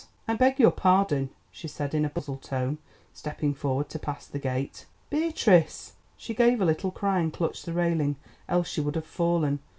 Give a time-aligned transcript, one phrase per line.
[0.27, 2.79] "I beg your pardon," she said in a puzzled tone,
[3.13, 4.87] stepping forward to pass the gate.
[5.11, 8.15] "Beatrice!" She gave a little cry, and clutched the railing,
[8.49, 9.59] else she would have fallen.